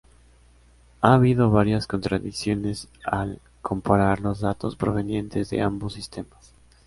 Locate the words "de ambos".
5.51-5.93